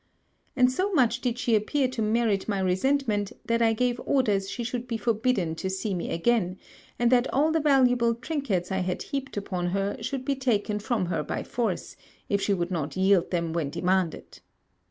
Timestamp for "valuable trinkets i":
7.59-8.77